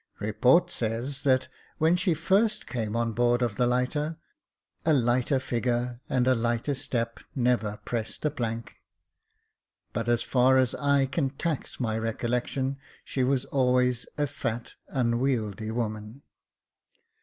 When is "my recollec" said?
11.79-12.47